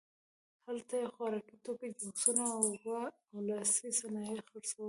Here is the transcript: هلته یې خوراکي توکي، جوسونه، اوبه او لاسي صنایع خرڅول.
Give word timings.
هلته 0.67 0.93
یې 1.01 1.07
خوراکي 1.13 1.55
توکي، 1.65 1.89
جوسونه، 1.99 2.43
اوبه 2.57 2.99
او 3.31 3.37
لاسي 3.47 3.89
صنایع 3.99 4.39
خرڅول. 4.47 4.79